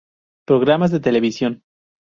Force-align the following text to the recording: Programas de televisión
Programas 0.47 0.89
de 0.89 0.99
televisión 0.99 1.61